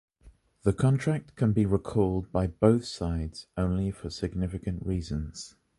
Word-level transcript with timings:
The 0.63 0.73
contract 0.73 1.35
can 1.35 1.53
be 1.53 1.67
recalled 1.67 2.31
by 2.31 2.47
both 2.47 2.85
sides 2.85 3.45
only 3.55 3.91
for 3.91 4.09
significant 4.09 4.83
reasons. 4.83 5.57